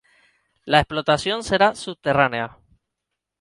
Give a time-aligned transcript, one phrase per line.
[0.65, 2.57] La explotación será subterránea.